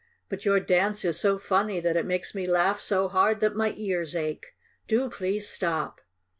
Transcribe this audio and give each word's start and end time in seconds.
"But 0.29 0.45
your 0.45 0.59
dance 0.59 1.05
is 1.05 1.19
so 1.19 1.37
funny 1.37 1.79
that 1.79 1.95
it 1.95 2.07
makes 2.07 2.33
me 2.33 2.47
laugh 2.47 2.79
so 2.81 3.07
hard 3.07 3.39
that 3.41 3.55
my 3.55 3.75
ears 3.77 4.15
ache! 4.15 4.55
Do 4.87 5.11
please 5.11 5.47
stop!" 5.47 6.01